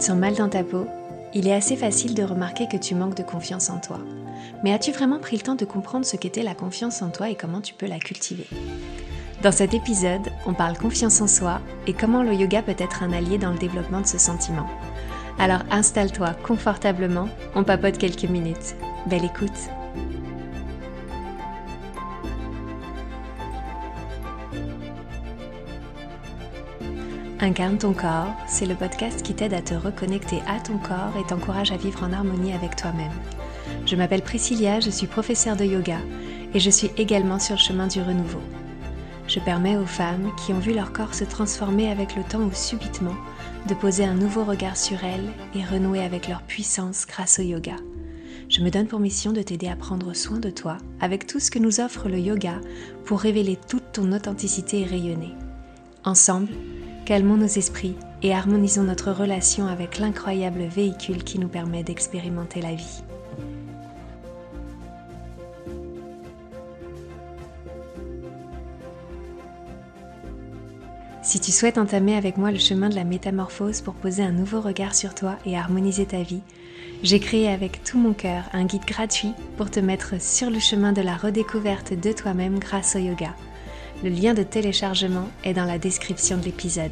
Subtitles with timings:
[0.00, 0.86] Te sens mal dans ta peau,
[1.34, 3.98] il est assez facile de remarquer que tu manques de confiance en toi.
[4.64, 7.34] Mais as-tu vraiment pris le temps de comprendre ce qu'était la confiance en toi et
[7.34, 8.46] comment tu peux la cultiver?
[9.42, 13.12] Dans cet épisode, on parle confiance en soi et comment le yoga peut être un
[13.12, 14.66] allié dans le développement de ce sentiment.
[15.38, 18.76] Alors installe-toi confortablement, on papote quelques minutes.
[19.04, 19.50] Belle écoute
[27.42, 31.26] Incarne ton corps, c'est le podcast qui t'aide à te reconnecter à ton corps et
[31.26, 33.12] t'encourage à vivre en harmonie avec toi-même.
[33.86, 35.96] Je m'appelle Priscilla, je suis professeure de yoga
[36.52, 38.42] et je suis également sur le chemin du renouveau.
[39.26, 42.52] Je permets aux femmes qui ont vu leur corps se transformer avec le temps ou
[42.52, 43.16] subitement
[43.66, 47.76] de poser un nouveau regard sur elles et renouer avec leur puissance grâce au yoga.
[48.50, 51.50] Je me donne pour mission de t'aider à prendre soin de toi avec tout ce
[51.50, 52.60] que nous offre le yoga
[53.06, 55.32] pour révéler toute ton authenticité et rayonner.
[56.04, 56.48] Ensemble,
[57.10, 62.72] Calmons nos esprits et harmonisons notre relation avec l'incroyable véhicule qui nous permet d'expérimenter la
[62.76, 63.02] vie.
[71.24, 74.60] Si tu souhaites entamer avec moi le chemin de la métamorphose pour poser un nouveau
[74.60, 76.42] regard sur toi et harmoniser ta vie,
[77.02, 80.92] j'ai créé avec tout mon cœur un guide gratuit pour te mettre sur le chemin
[80.92, 83.34] de la redécouverte de toi-même grâce au yoga.
[84.02, 86.90] Le lien de téléchargement est dans la description de l'épisode.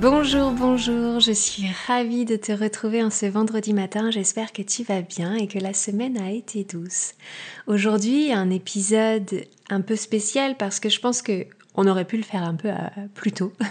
[0.00, 4.12] Bonjour, bonjour, je suis ravie de te retrouver en ce vendredi matin.
[4.12, 7.14] J'espère que tu vas bien et que la semaine a été douce.
[7.66, 12.22] Aujourd'hui, un épisode un peu spécial parce que je pense que on aurait pu le
[12.22, 13.52] faire un peu euh, plus tôt.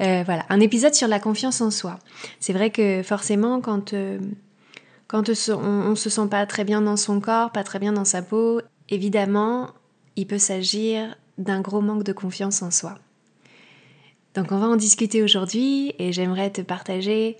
[0.00, 1.98] Euh, voilà, un épisode sur la confiance en soi.
[2.38, 4.20] C'est vrai que forcément, quand, euh,
[5.08, 8.04] quand on, ne se sent pas très bien dans son corps, pas très bien dans
[8.04, 9.70] sa peau, évidemment,
[10.14, 12.94] il peut s'agir d'un gros manque de confiance en soi.
[14.34, 17.36] Donc on va en discuter aujourd'hui et j'aimerais te partager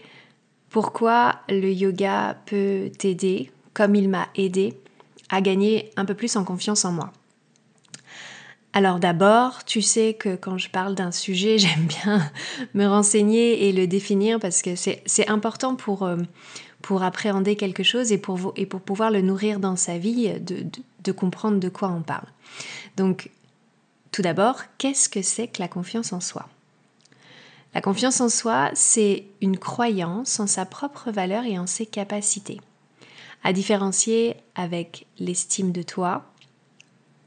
[0.68, 4.74] pourquoi le yoga peut t'aider, comme il m'a aidé,
[5.28, 7.12] à gagner un peu plus en confiance en moi.
[8.72, 12.30] Alors d'abord, tu sais que quand je parle d'un sujet, j'aime bien
[12.74, 16.16] me renseigner et le définir parce que c'est important pour, euh,
[16.82, 20.64] pour appréhender quelque chose et pour, et pour pouvoir le nourrir dans sa vie, de,
[21.04, 22.26] de comprendre de quoi on parle.
[22.96, 23.30] Donc,
[24.12, 26.48] tout d'abord, qu'est-ce que c'est que la confiance en soi?
[27.74, 32.60] La confiance en soi, c'est une croyance en sa propre valeur et en ses capacités,
[33.44, 36.24] à différencier avec l'estime de toi,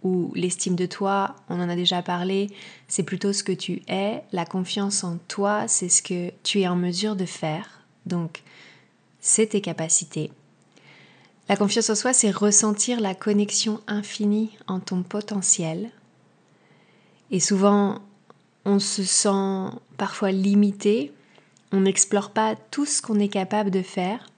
[0.03, 2.49] ou l'estime de toi, on en a déjà parlé,
[2.87, 4.23] c'est plutôt ce que tu es.
[4.31, 7.83] La confiance en toi, c'est ce que tu es en mesure de faire.
[8.05, 8.41] Donc,
[9.19, 10.31] c'est tes capacités.
[11.49, 15.91] La confiance en soi, c'est ressentir la connexion infinie en ton potentiel.
[17.29, 17.99] Et souvent,
[18.65, 21.11] on se sent parfois limité,
[21.71, 24.29] on n'explore pas tout ce qu'on est capable de faire.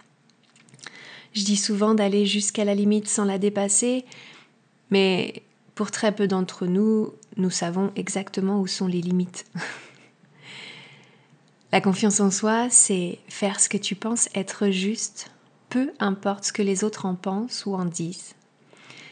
[1.34, 4.06] Je dis souvent d'aller jusqu'à la limite sans la dépasser,
[4.92, 5.42] mais
[5.76, 9.46] pour très peu d'entre nous, nous savons exactement où sont les limites.
[11.72, 15.32] La confiance en soi, c'est faire ce que tu penses être juste,
[15.70, 18.36] peu importe ce que les autres en pensent ou en disent.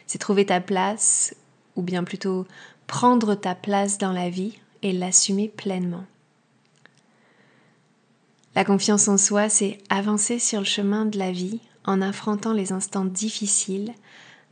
[0.06, 1.36] C'est trouver ta place,
[1.76, 2.46] ou bien plutôt
[2.86, 6.06] prendre ta place dans la vie et l'assumer pleinement.
[8.54, 12.74] La confiance en soi, c'est avancer sur le chemin de la vie en affrontant les
[12.74, 13.94] instants difficiles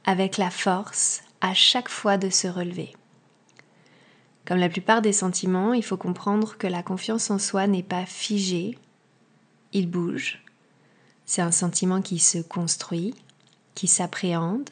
[0.05, 2.93] avec la force, à chaque fois de se relever.
[4.45, 8.05] Comme la plupart des sentiments, il faut comprendre que la confiance en soi n'est pas
[8.05, 8.77] figée,
[9.73, 10.43] il bouge.
[11.25, 13.13] C'est un sentiment qui se construit,
[13.75, 14.69] qui s'appréhende,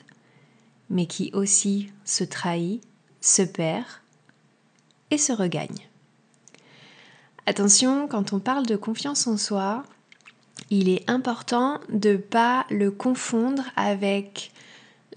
[0.90, 2.82] mais qui aussi se trahit,
[3.22, 3.86] se perd
[5.12, 5.88] et se regagne.
[7.46, 9.84] Attention, quand on parle de confiance en soi,
[10.70, 14.52] il est important de ne pas le confondre avec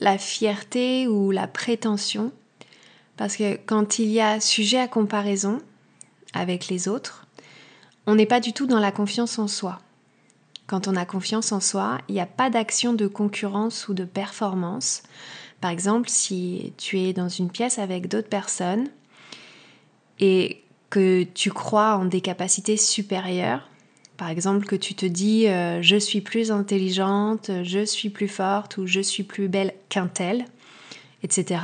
[0.01, 2.33] la fierté ou la prétention.
[3.17, 5.61] Parce que quand il y a sujet à comparaison
[6.33, 7.27] avec les autres,
[8.07, 9.81] on n'est pas du tout dans la confiance en soi.
[10.67, 14.05] Quand on a confiance en soi, il n'y a pas d'action de concurrence ou de
[14.05, 15.03] performance.
[15.61, 18.89] Par exemple, si tu es dans une pièce avec d'autres personnes
[20.19, 23.70] et que tu crois en des capacités supérieures,
[24.21, 28.77] par exemple, que tu te dis euh, je suis plus intelligente, je suis plus forte
[28.77, 30.45] ou je suis plus belle qu'un tel,
[31.23, 31.63] etc.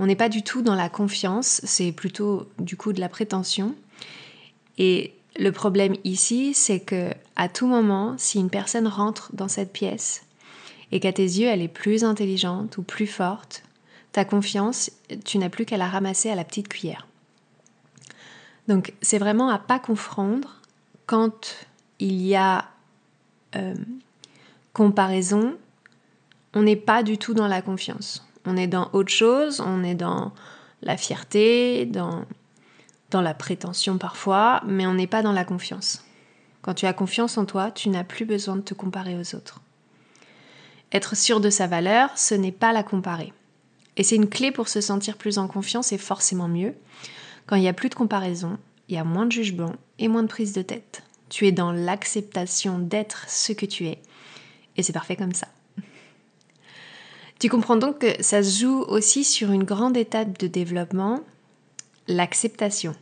[0.00, 3.76] On n'est pas du tout dans la confiance, c'est plutôt du coup de la prétention.
[4.78, 9.72] Et le problème ici, c'est que à tout moment, si une personne rentre dans cette
[9.72, 10.24] pièce
[10.90, 13.62] et qu'à tes yeux elle est plus intelligente ou plus forte,
[14.10, 14.90] ta confiance,
[15.24, 17.06] tu n'as plus qu'à la ramasser à la petite cuillère.
[18.66, 20.56] Donc c'est vraiment à pas confondre
[21.06, 21.68] quand
[21.98, 22.66] il y a
[23.56, 23.74] euh,
[24.72, 25.56] comparaison,
[26.54, 28.26] on n'est pas du tout dans la confiance.
[28.44, 30.32] On est dans autre chose, on est dans
[30.82, 32.24] la fierté, dans,
[33.10, 36.04] dans la prétention parfois, mais on n'est pas dans la confiance.
[36.62, 39.60] Quand tu as confiance en toi, tu n'as plus besoin de te comparer aux autres.
[40.92, 43.32] Être sûr de sa valeur, ce n'est pas la comparer.
[43.96, 46.74] Et c'est une clé pour se sentir plus en confiance et forcément mieux.
[47.46, 48.58] Quand il n'y a plus de comparaison,
[48.88, 51.02] il y a moins de jugement et moins de prise de tête.
[51.28, 53.98] Tu es dans l'acceptation d'être ce que tu es.
[54.76, 55.48] Et c'est parfait comme ça.
[57.38, 61.20] Tu comprends donc que ça se joue aussi sur une grande étape de développement,
[62.08, 62.94] l'acceptation.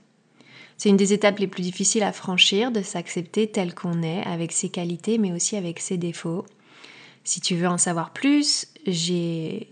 [0.76, 4.50] C'est une des étapes les plus difficiles à franchir, de s'accepter tel qu'on est, avec
[4.50, 6.44] ses qualités, mais aussi avec ses défauts.
[7.22, 9.68] Si tu veux en savoir plus, j'ai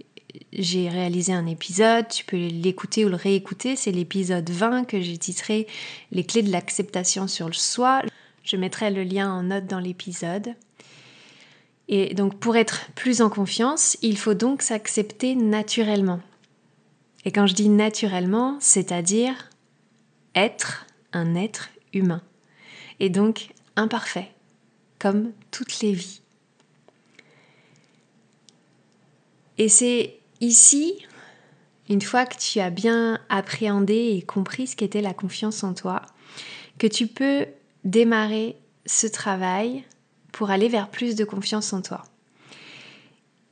[0.52, 5.66] réalisé un épisode, tu peux l'écouter ou le réécouter, c'est l'épisode 20 que j'ai titré
[6.12, 8.02] Les clés de l'acceptation sur le soi.
[8.43, 10.55] Je mettrai le lien en note dans l'épisode.
[11.89, 16.21] Et donc pour être plus en confiance, il faut donc s'accepter naturellement.
[17.25, 19.50] Et quand je dis naturellement, c'est-à-dire
[20.35, 22.23] être un être humain.
[23.00, 24.33] Et donc imparfait,
[24.99, 26.21] comme toutes les vies.
[29.59, 30.95] Et c'est ici,
[31.88, 36.03] une fois que tu as bien appréhendé et compris ce qu'était la confiance en toi,
[36.79, 37.47] que tu peux
[37.84, 38.56] démarrer
[38.87, 39.84] ce travail
[40.32, 42.02] pour aller vers plus de confiance en toi.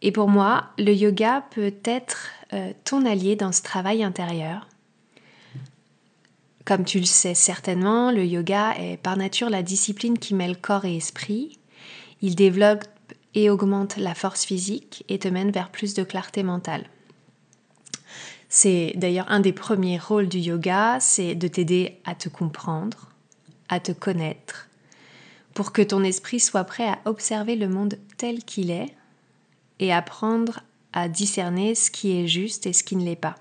[0.02, 4.66] Et pour moi, le yoga peut être euh, ton allié dans ce travail intérieur.
[6.64, 10.84] Comme tu le sais certainement, le yoga est par nature la discipline qui mêle corps
[10.84, 11.58] et esprit.
[12.22, 12.84] Il développe
[13.34, 16.88] et augmente la force physique et te mène vers plus de clarté mentale.
[18.48, 23.09] C'est d'ailleurs un des premiers rôles du yoga, c'est de t'aider à te comprendre,
[23.70, 24.68] à te connaître,
[25.54, 28.94] pour que ton esprit soit prêt à observer le monde tel qu'il est
[29.78, 30.60] et apprendre
[30.92, 33.36] à discerner ce qui est juste et ce qui ne l'est pas.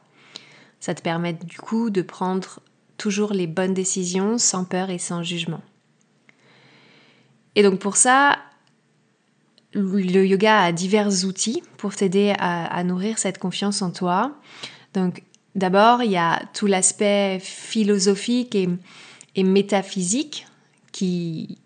[0.80, 2.60] Ça te permet du coup de prendre
[2.98, 5.62] toujours les bonnes décisions sans peur et sans jugement.
[7.56, 8.38] Et donc pour ça,
[9.74, 14.36] le yoga a divers outils pour t'aider à, nourrir cette confiance en toi.
[14.94, 15.24] Donc
[15.56, 18.70] d'abord, il y a tout l'aspect philosophique et,
[19.38, 20.48] métaphysique
[20.92, 21.58] qui,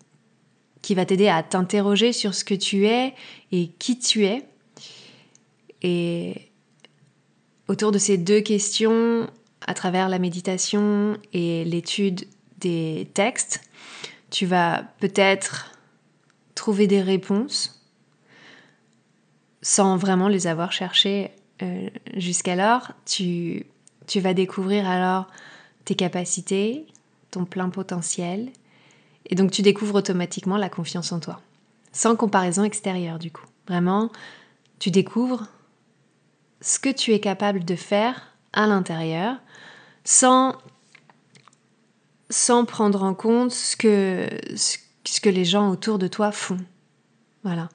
[0.82, 3.14] qui va t'aider à t'interroger sur ce que tu es
[3.52, 4.46] et qui tu es.
[5.82, 6.50] Et
[7.68, 9.28] autour de ces deux questions,
[9.66, 12.26] à travers la méditation et l'étude
[12.58, 13.62] des textes,
[14.30, 15.72] tu vas peut-être
[16.54, 17.82] trouver des réponses
[19.62, 21.30] sans vraiment les avoir cherchées
[21.62, 22.92] euh, jusqu'alors.
[23.06, 23.64] Tu,
[24.06, 25.26] tu vas découvrir alors
[25.84, 26.86] tes capacités,
[27.34, 28.50] ton plein potentiel,
[29.26, 31.40] et donc tu découvres automatiquement la confiance en toi,
[31.92, 33.46] sans comparaison extérieure du coup.
[33.68, 34.10] Vraiment,
[34.78, 35.46] tu découvres
[36.60, 39.36] ce que tu es capable de faire à l'intérieur,
[40.04, 40.56] sans,
[42.30, 46.58] sans prendre en compte ce que, ce que les gens autour de toi font.
[47.42, 47.68] Voilà.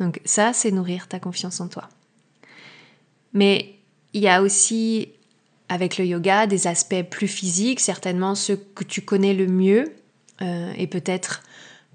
[0.00, 1.88] Donc ça, c'est nourrir ta confiance en toi.
[3.32, 3.76] Mais
[4.12, 5.10] il y a aussi
[5.74, 9.92] avec le yoga des aspects plus physiques, certainement ceux que tu connais le mieux
[10.40, 11.42] euh, et peut-être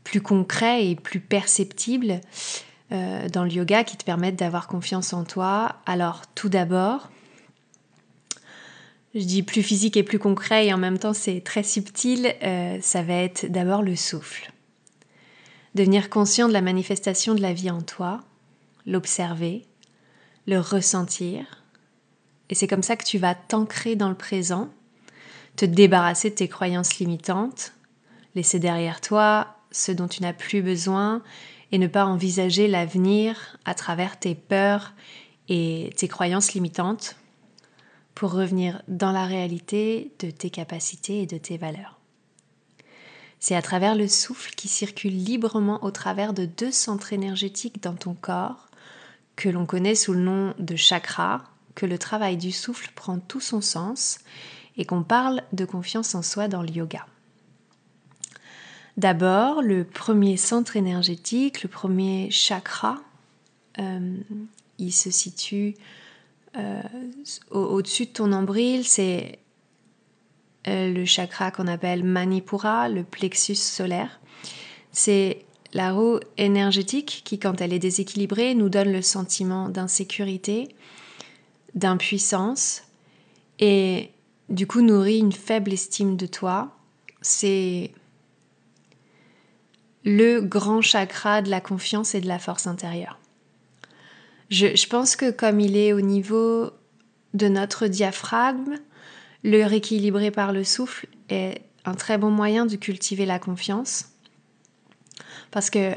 [0.03, 2.19] plus concrets et plus perceptibles
[2.91, 5.77] euh, dans le yoga qui te permettent d'avoir confiance en toi.
[5.85, 7.09] Alors tout d'abord,
[9.15, 12.79] je dis plus physique et plus concret et en même temps c'est très subtil, euh,
[12.81, 14.51] ça va être d'abord le souffle.
[15.73, 18.19] Devenir conscient de la manifestation de la vie en toi,
[18.85, 19.63] l'observer,
[20.47, 21.58] le ressentir.
[22.49, 24.69] Et c'est comme ça que tu vas t'ancrer dans le présent,
[25.55, 27.73] te débarrasser de tes croyances limitantes,
[28.35, 31.21] laisser derrière toi ce dont tu n'as plus besoin
[31.71, 34.93] et ne pas envisager l'avenir à travers tes peurs
[35.47, 37.15] et tes croyances limitantes
[38.15, 41.99] pour revenir dans la réalité de tes capacités et de tes valeurs.
[43.39, 47.93] C'est à travers le souffle qui circule librement au travers de deux centres énergétiques dans
[47.93, 48.67] ton corps,
[49.37, 51.43] que l'on connaît sous le nom de chakra,
[51.79, 54.19] que le travail du souffle prend tout son sens
[54.75, 57.05] et qu'on parle de confiance en soi dans le yoga.
[58.97, 62.97] D'abord, le premier centre énergétique, le premier chakra,
[63.79, 64.17] euh,
[64.77, 65.75] il se situe
[66.57, 66.81] euh,
[67.49, 69.39] au-dessus de ton nombril, c'est
[70.67, 74.19] euh, le chakra qu'on appelle Manipura, le plexus solaire.
[74.91, 80.75] C'est la roue énergétique qui, quand elle est déséquilibrée, nous donne le sentiment d'insécurité,
[81.79, 82.83] d'impuissance
[83.59, 84.11] et
[84.49, 86.75] du coup nourrit une faible estime de toi.
[87.21, 87.91] C'est
[90.05, 93.19] le grand chakra de la confiance et de la force intérieure.
[94.49, 96.71] Je, pense que comme il est au niveau
[97.33, 98.77] de notre diaphragme,
[99.43, 104.05] le rééquilibrer par le souffle est un très bon moyen de cultiver la confiance.
[105.51, 105.93] Parce que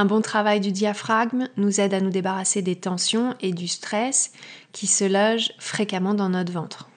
[0.00, 4.32] un bon travail du diaphragme nous aide à nous débarrasser des tensions et du stress
[4.72, 6.88] qui se logent fréquemment dans notre ventre.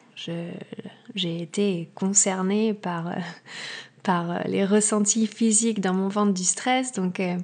[1.13, 3.15] J'ai été concernée par, euh,
[4.03, 6.93] par les ressentis physiques dans mon ventre du stress.
[6.93, 7.37] Donc, euh,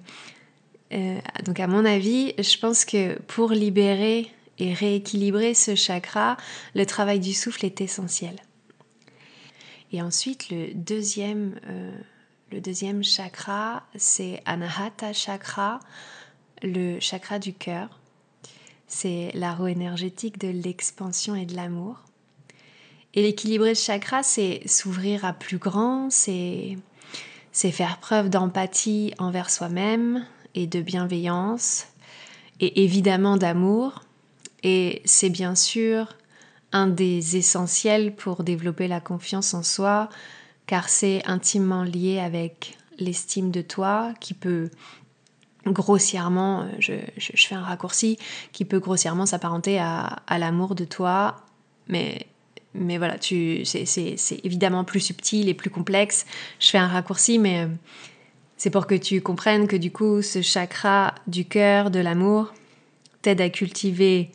[0.94, 6.38] euh, donc à mon avis, je pense que pour libérer et rééquilibrer ce chakra,
[6.74, 8.38] le travail du souffle est essentiel.
[9.92, 11.92] Et ensuite, le deuxième, euh,
[12.52, 15.80] le deuxième chakra, c'est Anahata Chakra,
[16.64, 18.00] le chakra du cœur.
[18.88, 22.04] C'est la roue énergétique de l'expansion et de l'amour.
[23.14, 26.78] Et l'équilibrer ce chakra, c'est s'ouvrir à plus grand, c'est
[27.54, 30.26] faire preuve d'empathie envers soi-même
[30.56, 31.86] et de bienveillance,
[32.60, 34.04] et évidemment d'amour.
[34.64, 36.16] Et c'est bien sûr
[36.72, 40.10] un des essentiels pour développer la confiance en soi,
[40.70, 44.70] car c'est intimement lié avec l'estime de toi qui peut
[45.66, 48.20] grossièrement, euh, je, fais un raccourci,
[48.52, 51.38] qui peut grossièrement s'apparenter à, l'amour de toi,
[51.88, 52.28] mais,
[52.76, 56.28] mais voilà, c'est évidemment plus subtil et plus complexe.
[56.60, 57.68] Je fais un raccourci, mais euh,
[58.56, 62.54] c'est pour que tu comprennes que du coup, ce chakra du cœur, de l'amour,
[63.24, 64.30] t'aide à cultiver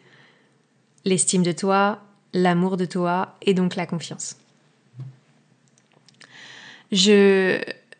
[1.04, 2.00] l'estime de toi,
[2.32, 4.36] l'amour de toi et donc la confiance.
[6.94, 7.58] Je,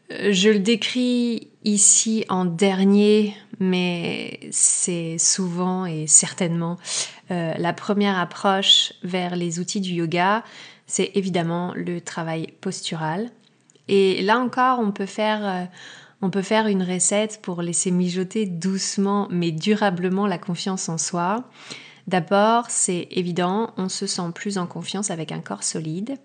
[0.09, 6.79] le décris ici en dernier, mais c'est souvent et certainement
[7.33, 10.45] euh, la première approche vers les outils du yoga,
[10.87, 13.31] c'est évidemment le travail postural.
[13.89, 15.65] Et là encore, on peut faire, euh,
[16.23, 21.43] on peut faire une recette pour laisser mijoter doucement mais durablement la confiance en soi.
[22.07, 26.17] D'abord, c'est évident, on se sent plus en confiance avec un corps solide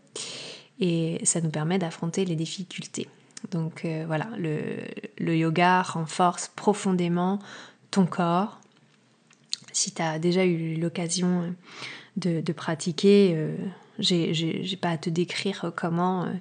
[0.79, 3.07] et ça nous permet d'affronter les difficultés.
[3.51, 7.39] Donc euh, voilà, le, yoga renforce profondément
[7.91, 8.59] ton corps.
[9.71, 11.53] Si tu as déjà eu l'occasion
[12.17, 13.55] de, pratiquer, euh,
[13.99, 16.33] j'ai pas à te décrire comment, euh,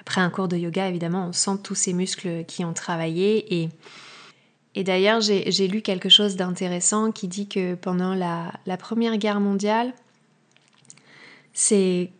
[0.00, 3.68] après un cours de yoga, évidemment, on sent tous ces muscles qui ont travaillé et
[4.74, 9.92] et d'ailleurs, j'ai lu quelque chose d'intéressant qui dit que pendant la, Première Guerre mondiale,
[11.52, 12.12] c'est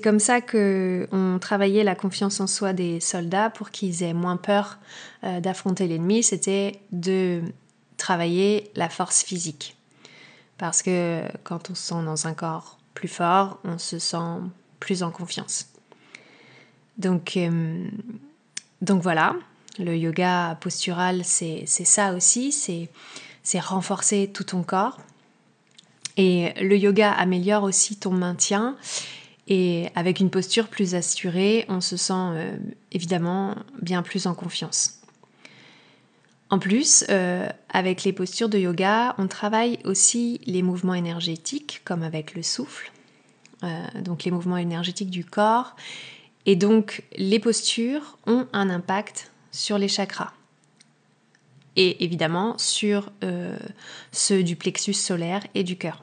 [0.00, 4.78] comme ça qu'on travaillait la confiance en soi des soldats pour qu'ils aient moins peur
[5.24, 6.22] euh, d'affronter l'ennemi.
[6.22, 7.42] C'était de
[7.96, 9.76] travailler la force physique.
[10.56, 14.38] Parce que quand on se sent dans un corps plus fort, on se sent
[14.78, 15.66] plus en confiance.
[16.98, 17.88] Donc, euh,
[18.80, 19.34] donc voilà,
[19.78, 24.98] le yoga postural, c'est ça aussi, c'est renforcer tout ton corps.
[26.16, 28.76] Et le yoga améliore aussi ton maintien.
[29.54, 32.56] Et avec une posture plus assurée, on se sent euh,
[32.90, 35.02] évidemment bien plus en confiance.
[36.48, 42.02] En plus, euh, avec les postures de yoga, on travaille aussi les mouvements énergétiques, comme
[42.02, 42.92] avec le souffle,
[43.62, 45.76] euh, donc les mouvements énergétiques du corps.
[46.46, 50.32] Et donc, les postures ont un impact sur les chakras
[51.76, 53.12] et évidemment sur
[54.12, 56.02] ceux du plexus solaire et du cœur.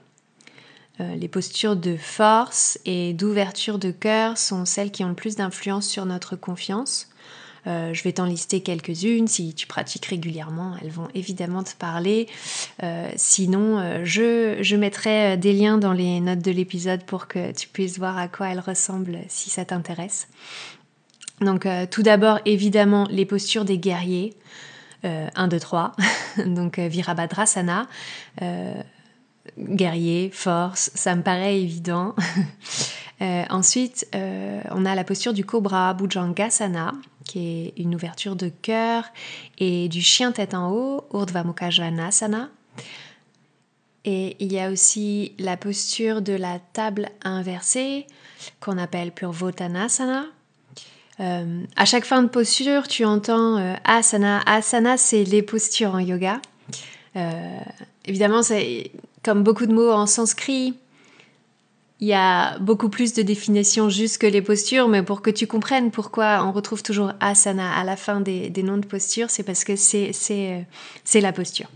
[1.00, 5.36] Euh, les postures de force et d'ouverture de cœur sont celles qui ont le plus
[5.36, 7.08] d'influence sur notre confiance.
[7.68, 9.27] Euh, je vais t'en lister quelques-unes.
[9.27, 12.27] Si tu pratiques régulièrement, elles vont évidemment te parler.
[13.15, 17.98] sinon, je, je, mettrai des liens dans les notes de l'épisode pour que tu puisses
[17.98, 20.27] voir à quoi elles ressemblent si ça t'intéresse.
[21.41, 24.34] Donc euh, tout d'abord, évidemment, les postures des guerriers.
[25.03, 25.94] 1, 2, 3.
[26.46, 27.88] Donc euh, Virabhadrasana.
[29.58, 32.15] Euh, guerrier, force, ça me paraît évident.
[33.50, 36.94] ensuite, on a la posture du cobra, Bhujangasana,
[37.25, 39.03] qui est une ouverture de cœur,
[39.58, 41.44] et du chien tête en haut, Urdhva
[44.06, 48.08] Et il y a aussi la posture de la table inversée,
[48.62, 50.25] qu'on appelle Purvotanasana,
[51.20, 54.41] euh, à chaque fin de posture, tu entends euh, asana.
[54.46, 56.41] Asana, c'est les postures en yoga.
[57.15, 57.60] Euh,
[58.06, 58.91] évidemment, c'est
[59.24, 60.76] comme beaucoup de mots en sanskrit.
[62.00, 65.48] il y a beaucoup plus de définitions juste que les postures, mais pour que tu
[65.48, 69.64] comprennes pourquoi on retrouve toujours asana à la fin des, noms de postures, c'est parce
[69.64, 71.68] que c'est, c'est la posture.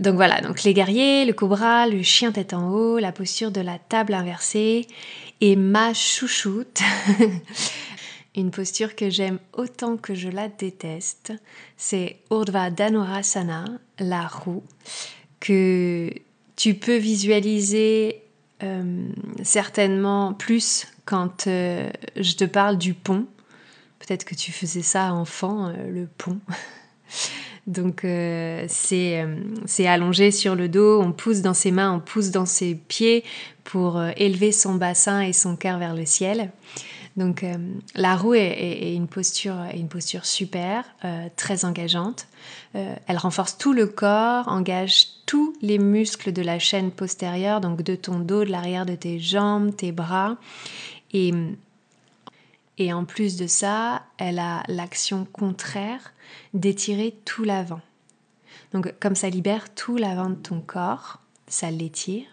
[0.00, 3.60] Donc voilà, donc les guerriers, le cobra, le chien tête en haut, la posture de
[3.60, 4.86] la table inversée
[5.42, 6.80] et ma chouchoute,
[8.36, 11.32] une posture que j'aime autant que je la déteste,
[11.76, 13.64] c'est Urdhva Dhanurasana,
[13.98, 14.62] la roue,
[15.38, 16.10] que
[16.60, 18.20] tu peux visualiser
[18.62, 19.08] euh,
[19.42, 23.24] certainement plus quand euh, je te parle du pont.
[23.98, 26.38] Peut-être que tu faisais ça enfant, euh, le pont.
[27.66, 29.16] Donc c'est
[29.86, 33.22] allongé sur le dos, on pousse dans ses mains, on pousse dans ses pieds
[33.64, 36.50] pour élever son bassin et son cœur vers le ciel.
[37.16, 37.56] Donc euh,
[37.94, 42.28] la roue est, une, posture, une posture super, euh, très engageante.
[42.76, 47.82] Euh, elle renforce tout le corps, engage tous les muscles de la chaîne postérieure, donc
[47.82, 50.36] de ton dos, de l'arrière de tes jambes, tes bras.
[51.12, 51.32] Et,
[52.78, 56.12] et en plus de ça, elle a l'action contraire
[56.54, 57.80] d'étirer tout l'avant.
[58.72, 62.26] Donc comme ça libère tout l'avant de ton corps, ça l'étire.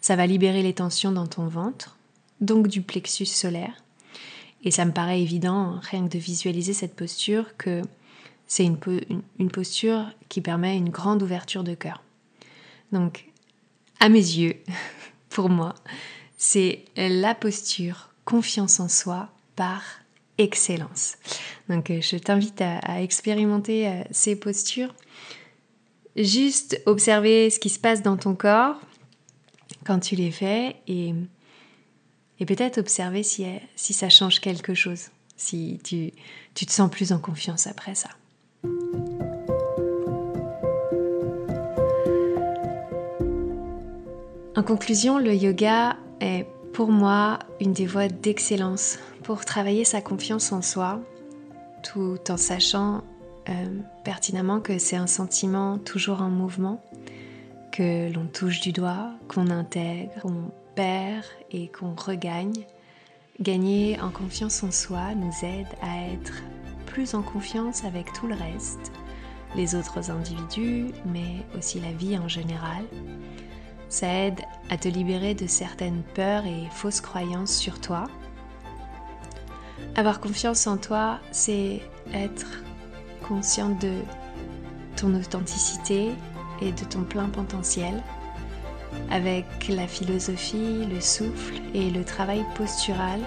[0.00, 1.98] Ça va libérer les tensions dans ton ventre,
[2.40, 3.83] donc du plexus solaire.
[4.64, 7.82] Et ça me paraît évident, rien que de visualiser cette posture, que
[8.46, 12.02] c'est une, posture qui permet une grande ouverture de cœur.
[12.92, 13.26] Donc,
[14.00, 14.56] à mes yeux,
[15.28, 15.74] pour moi,
[16.36, 19.82] c'est la posture confiance en soi par
[20.38, 21.16] excellence.
[21.68, 24.94] Donc, euh, je t'invite à, à, expérimenter euh, ces postures.
[26.16, 28.80] Juste observer ce qui se passe dans ton corps
[29.84, 31.14] quand tu les fais et
[32.40, 36.12] et peut-être observer si, si ça change quelque chose, si tu,
[36.54, 38.10] tu te sens plus en confiance après ça.
[44.56, 50.52] En conclusion, le yoga est pour moi une des voies d'excellence pour travailler sa confiance
[50.52, 51.00] en soi,
[51.82, 53.02] tout en sachant
[53.48, 53.52] euh,
[54.04, 56.82] pertinemment que c'est un sentiment toujours en mouvement,
[57.72, 60.26] que l'on touche du doigt, qu'on intègre,
[60.74, 62.64] perd et qu'on regagne,
[63.40, 66.42] gagner en confiance en soi nous aide à être
[66.86, 68.92] plus en confiance avec tout le reste,
[69.56, 72.84] les autres individus, mais aussi la vie en général.
[73.88, 78.04] Ça aide à te libérer de certaines peurs et fausses croyances sur toi.
[79.96, 81.80] Avoir confiance en toi, c'est
[82.12, 82.62] être
[83.28, 84.00] consciente de
[84.96, 86.10] ton authenticité
[86.60, 88.02] et de ton plein potentiel
[89.10, 93.20] avec la philosophie, le souffle et le travail postural,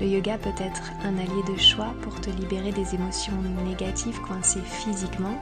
[0.00, 4.62] le yoga peut être un allié de choix pour te libérer des émotions négatives coincées
[4.64, 5.40] physiquement,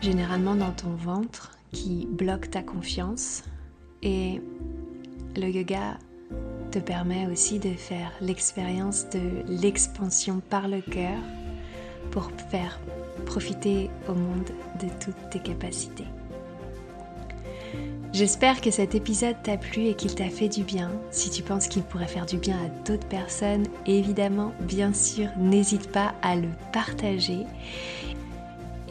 [0.00, 3.42] généralement dans ton ventre, qui bloquent ta confiance.
[4.02, 4.40] Et
[5.36, 5.98] le yoga
[6.70, 11.18] te permet aussi de faire l'expérience de l'expansion par le cœur
[12.10, 12.78] pour faire
[13.26, 14.50] profiter au monde
[14.80, 16.06] de toutes tes capacités.
[18.14, 20.88] J'espère que cet épisode t'a plu et qu'il t'a fait du bien.
[21.10, 25.90] Si tu penses qu'il pourrait faire du bien à d'autres personnes, évidemment, bien sûr, n'hésite
[25.90, 27.40] pas à le partager.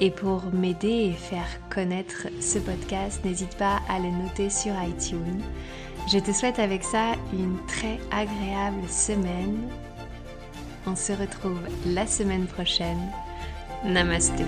[0.02, 5.42] Et pour m'aider et faire connaître ce podcast, n'hésite pas à le noter sur iTunes.
[6.12, 9.70] Je te souhaite avec ça une très agréable semaine.
[10.86, 13.00] On se retrouve la semaine prochaine.
[13.86, 14.44] Namasté.